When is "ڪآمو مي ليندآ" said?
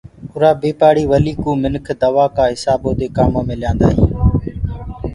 3.15-3.87